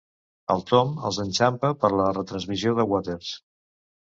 [0.53, 3.31] El Tom els enxampa per la retransmissió de Waters.